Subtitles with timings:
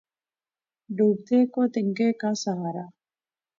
[0.95, 2.85] ڈیںبتیں کیں تنکیں کا سہارا